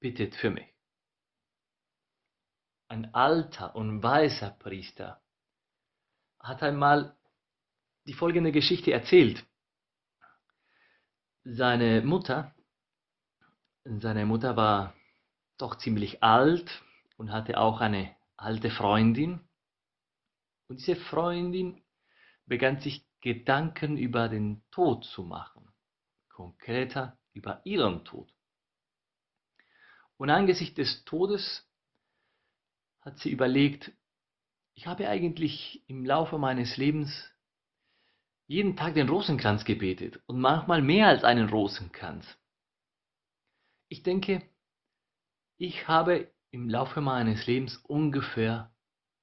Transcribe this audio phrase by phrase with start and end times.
[0.00, 0.66] bittet für mich.
[2.88, 5.22] Ein alter und weiser Priester
[6.40, 7.16] hat einmal
[8.06, 9.44] die folgende Geschichte erzählt.
[11.44, 12.54] Seine Mutter,
[13.84, 14.94] seine Mutter war
[15.58, 16.82] doch ziemlich alt
[17.16, 19.40] und hatte auch eine alte Freundin.
[20.68, 21.82] Und diese Freundin
[22.46, 25.68] begann sich Gedanken über den Tod zu machen,
[26.28, 28.32] konkreter über ihren Tod.
[30.18, 31.64] Und angesichts des Todes
[33.00, 33.92] hat sie überlegt,
[34.74, 37.10] ich habe eigentlich im Laufe meines Lebens
[38.46, 42.26] jeden Tag den Rosenkranz gebetet und manchmal mehr als einen Rosenkranz.
[43.88, 44.42] Ich denke,
[45.56, 48.72] ich habe im Laufe meines Lebens ungefähr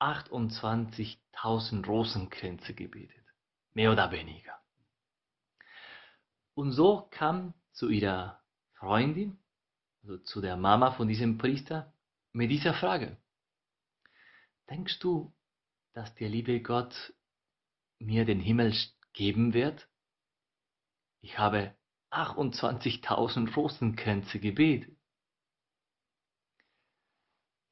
[0.00, 3.24] 28.000 Rosenkränze gebetet,
[3.74, 4.58] mehr oder weniger.
[6.54, 8.42] Und so kam zu ihrer
[8.74, 9.38] Freundin,
[10.02, 11.92] also zu der Mama von diesem Priester,
[12.32, 13.16] mit dieser Frage.
[14.68, 15.34] Denkst du,
[15.92, 17.12] dass der liebe Gott
[17.98, 18.74] mir den Himmel
[19.12, 19.88] geben wird?
[21.20, 21.74] Ich habe
[22.10, 24.96] 28.000 Rosenkränze gebetet.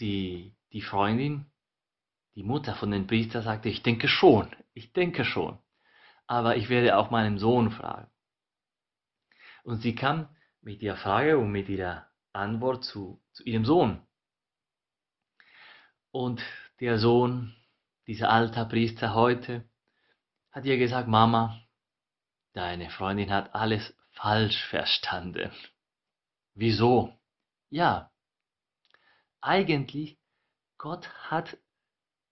[0.00, 1.50] Die, die Freundin,
[2.34, 5.58] die Mutter von den Priester sagte, ich denke schon, ich denke schon,
[6.26, 8.10] aber ich werde auch meinen Sohn fragen.
[9.64, 10.28] Und sie kam
[10.60, 12.05] mit ihrer Frage und mit ihrer
[12.36, 14.06] Antwort zu, zu ihrem Sohn.
[16.10, 16.42] Und
[16.80, 17.54] der Sohn,
[18.06, 19.68] dieser alte Priester heute,
[20.50, 21.60] hat ihr gesagt, Mama,
[22.52, 25.50] deine Freundin hat alles falsch verstanden.
[26.54, 27.14] Wieso?
[27.68, 28.10] Ja,
[29.40, 30.18] eigentlich,
[30.78, 31.58] Gott hat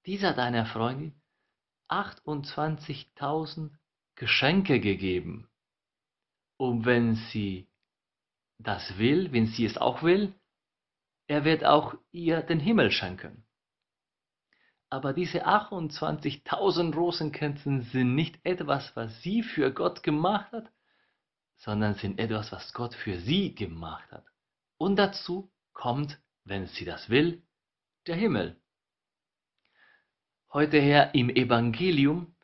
[0.07, 1.21] dieser deiner Freundin
[1.89, 3.71] 28.000
[4.17, 5.49] Geschenke gegeben.
[6.57, 7.69] Und wenn sie
[8.67, 10.35] das will, wenn sie es auch will,
[11.27, 13.45] er wird auch ihr den Himmel schenken.
[14.91, 20.71] Aber diese 28.000 Rosenkränze sind nicht etwas, was sie für Gott gemacht hat,
[21.57, 24.25] sondern sind etwas, was Gott für sie gemacht hat.
[24.77, 27.43] Und dazu kommt, wenn sie das will,
[28.07, 28.61] der Himmel.
[30.53, 32.37] Heute her im Evangelium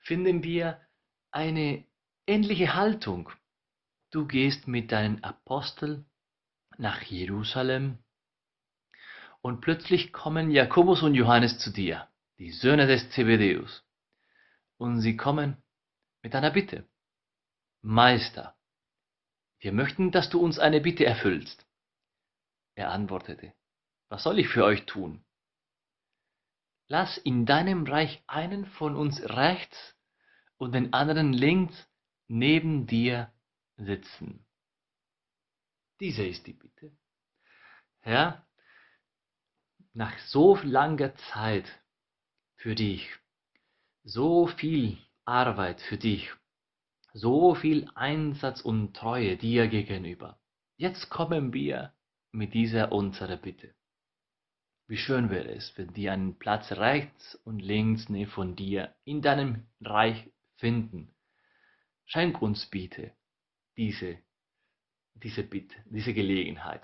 [0.00, 0.80] finden wir
[1.30, 1.86] eine
[2.26, 3.30] ähnliche Haltung.
[4.16, 6.06] Du gehst mit deinen Aposteln
[6.78, 7.98] nach Jerusalem
[9.42, 13.84] und plötzlich kommen Jakobus und Johannes zu dir, die Söhne des Zebedeus.
[14.78, 15.62] Und sie kommen
[16.22, 16.88] mit einer Bitte.
[17.82, 18.56] Meister,
[19.58, 21.66] wir möchten, dass du uns eine Bitte erfüllst.
[22.74, 23.52] Er antwortete,
[24.08, 25.26] was soll ich für euch tun?
[26.88, 29.94] Lass in deinem Reich einen von uns rechts
[30.56, 31.86] und den anderen links
[32.28, 33.30] neben dir
[33.76, 34.44] sitzen.
[36.00, 36.92] Diese ist die Bitte.
[38.00, 38.46] Herr,
[39.92, 41.66] nach so langer Zeit
[42.56, 43.08] für dich,
[44.04, 46.30] so viel Arbeit für dich,
[47.12, 50.38] so viel Einsatz und Treue dir gegenüber.
[50.76, 51.94] Jetzt kommen wir
[52.30, 53.74] mit dieser unserer Bitte.
[54.86, 59.66] Wie schön wäre es, wenn wir einen Platz rechts und links von dir in deinem
[59.80, 61.14] Reich finden.
[62.04, 63.12] Schenk uns bitte
[63.76, 64.18] diese,
[65.14, 66.82] diese Bitte, diese Gelegenheit.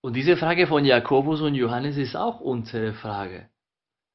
[0.00, 3.48] Und diese Frage von Jakobus und Johannes ist auch unsere Frage.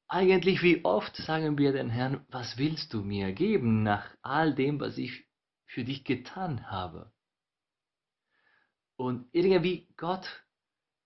[0.06, 4.80] Eigentlich, wie oft sagen wir den Herrn, was willst du mir geben nach all dem,
[4.80, 5.26] was ich
[5.66, 7.12] für dich getan habe?
[8.96, 10.26] Und irgendwie, Gott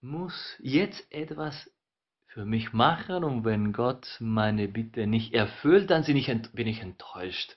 [0.00, 1.70] muss jetzt etwas
[2.26, 7.56] für mich machen und wenn Gott meine Bitte nicht erfüllt, dann bin ich enttäuscht.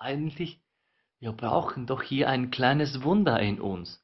[0.00, 0.60] Eigentlich,
[1.20, 4.02] wir brauchen doch hier ein kleines Wunder in uns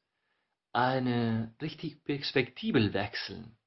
[0.71, 3.57] eine richtig Perspektive wechseln.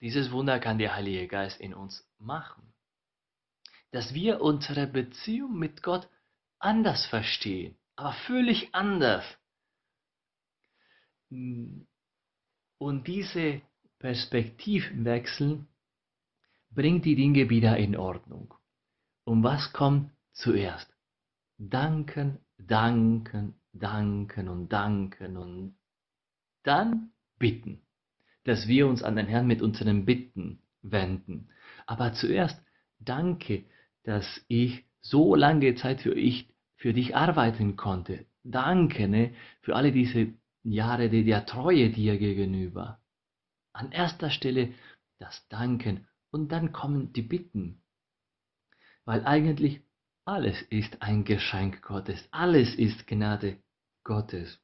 [0.00, 2.74] Dieses Wunder kann der Heilige Geist in uns machen.
[3.92, 6.08] Dass wir unsere Beziehung mit Gott
[6.58, 9.24] anders verstehen, aber völlig anders.
[11.30, 11.86] Und
[13.06, 13.62] diese
[14.00, 15.64] Perspektivwechsel
[16.70, 18.52] bringt die Dinge wieder in Ordnung.
[19.22, 20.93] Und was kommt zuerst?
[21.58, 25.76] Danken, danken, danken und danken und
[26.62, 27.82] dann bitten,
[28.44, 31.48] dass wir uns an den Herrn mit unseren Bitten wenden.
[31.86, 32.60] Aber zuerst
[32.98, 33.64] danke,
[34.02, 38.26] dass ich so lange Zeit für, ich, für dich arbeiten konnte.
[38.42, 43.00] Danke ne, für alle diese Jahre der Treue dir gegenüber.
[43.72, 44.72] An erster Stelle
[45.18, 47.82] das Danken und dann kommen die Bitten.
[49.04, 49.82] Weil eigentlich
[50.24, 53.58] alles ist ein Geschenk Gottes, alles ist Gnade
[54.04, 54.58] Gottes.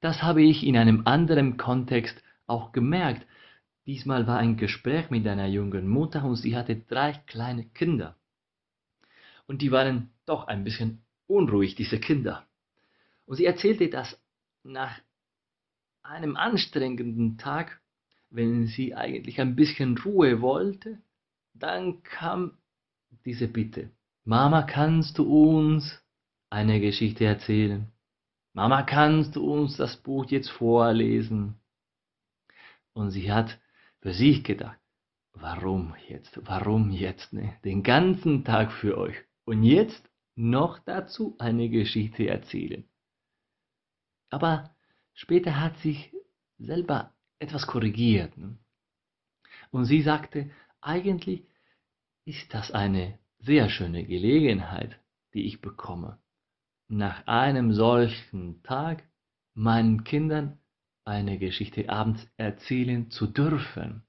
[0.00, 3.26] Das habe ich in einem anderen Kontext auch gemerkt.
[3.86, 8.16] Diesmal war ein Gespräch mit einer jungen Mutter und sie hatte drei kleine Kinder.
[9.46, 12.46] Und die waren doch ein bisschen unruhig, diese Kinder.
[13.26, 14.20] Und sie erzählte, dass
[14.62, 15.00] nach
[16.02, 17.80] einem anstrengenden Tag,
[18.30, 20.98] wenn sie eigentlich ein bisschen Ruhe wollte,
[21.54, 22.56] dann kam
[23.24, 23.90] diese Bitte.
[24.28, 26.04] Mama, kannst du uns
[26.50, 27.90] eine Geschichte erzählen?
[28.52, 31.58] Mama, kannst du uns das Buch jetzt vorlesen?
[32.92, 33.58] Und sie hat
[34.02, 34.78] für sich gedacht,
[35.32, 37.58] warum jetzt, warum jetzt, ne?
[37.64, 39.16] Den ganzen Tag für euch.
[39.46, 42.86] Und jetzt noch dazu eine Geschichte erzählen.
[44.28, 44.76] Aber
[45.14, 46.12] später hat sich
[46.58, 48.36] selber etwas korrigiert.
[48.36, 48.58] Ne?
[49.70, 50.50] Und sie sagte,
[50.82, 51.46] eigentlich
[52.26, 54.98] ist das eine sehr schöne Gelegenheit,
[55.34, 56.18] die ich bekomme,
[56.88, 59.08] nach einem solchen Tag
[59.54, 60.58] meinen Kindern
[61.04, 64.02] eine Geschichte abends erzählen zu dürfen.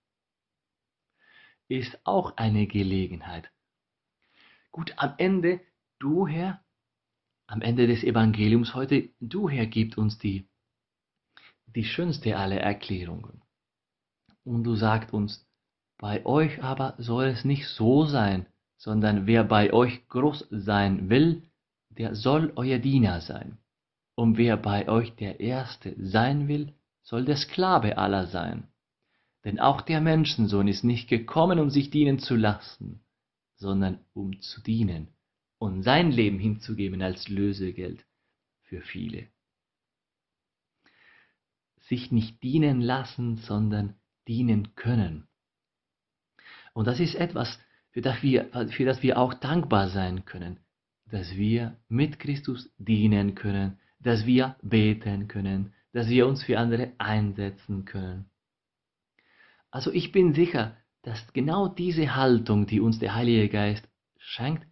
[1.67, 3.51] Ist auch eine Gelegenheit.
[4.71, 5.61] Gut, am Ende,
[5.99, 6.63] du Herr,
[7.47, 10.47] am Ende des Evangeliums heute, du Herr, gibt uns die,
[11.67, 13.41] die schönste aller Erklärungen.
[14.43, 15.47] Und du sagst uns,
[15.97, 18.47] bei euch aber soll es nicht so sein,
[18.79, 21.43] sondern wer bei euch groß sein will,
[21.89, 23.57] der soll euer Diener sein.
[24.15, 26.73] Und wer bei euch der Erste sein will,
[27.03, 28.69] soll der Sklave aller sein.
[29.43, 33.01] Denn auch der Menschensohn ist nicht gekommen, um sich dienen zu lassen,
[33.57, 35.09] sondern um zu dienen
[35.57, 38.05] und sein Leben hinzugeben als Lösegeld
[38.63, 39.27] für viele.
[41.81, 43.95] Sich nicht dienen lassen, sondern
[44.27, 45.27] dienen können.
[46.73, 47.59] Und das ist etwas,
[47.91, 50.59] für das wir, für das wir auch dankbar sein können,
[51.09, 56.93] dass wir mit Christus dienen können, dass wir beten können, dass wir uns für andere
[56.97, 58.29] einsetzen können.
[59.71, 63.87] Also ich bin sicher, dass genau diese Haltung, die uns der Heilige Geist
[64.17, 64.65] schenkt,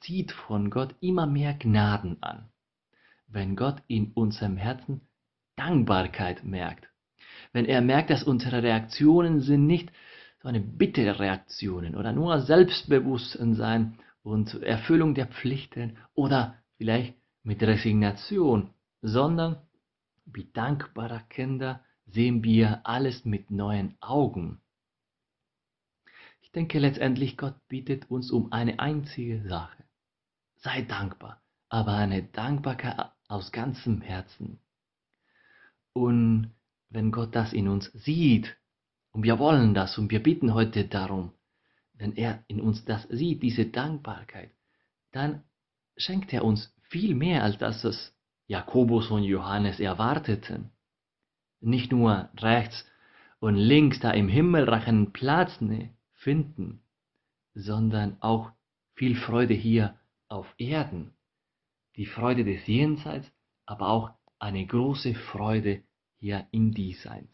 [0.00, 2.50] zieht von Gott immer mehr Gnaden an,
[3.26, 5.00] wenn Gott in unserem Herzen
[5.56, 6.88] Dankbarkeit merkt.
[7.52, 9.90] Wenn er merkt, dass unsere Reaktionen sind nicht
[10.44, 18.68] so eine Bitte-Reaktionen oder nur Selbstbewusstsein sein und Erfüllung der Pflichten oder vielleicht mit Resignation,
[19.00, 19.56] sondern
[20.26, 24.60] wie dankbarer Kinder sehen wir alles mit neuen Augen.
[26.42, 29.82] Ich denke letztendlich, Gott bittet uns um eine einzige Sache
[30.58, 34.60] sei dankbar, aber eine Dankbarkeit aus ganzem Herzen.
[35.94, 36.54] Und
[36.90, 38.56] wenn Gott das in uns sieht,
[39.14, 41.30] und wir wollen das und wir bitten heute darum,
[41.94, 44.50] wenn er in uns das sieht, diese Dankbarkeit,
[45.12, 45.44] dann
[45.96, 48.12] schenkt er uns viel mehr, als das es
[48.48, 50.70] Jakobus und Johannes erwarteten.
[51.60, 52.84] Nicht nur rechts
[53.38, 56.82] und links da im Himmelreich einen Platz ne, finden,
[57.54, 58.50] sondern auch
[58.94, 61.12] viel Freude hier auf Erden,
[61.94, 63.30] die Freude des Jenseits,
[63.64, 65.84] aber auch eine große Freude
[66.18, 67.33] hier im Diesseits.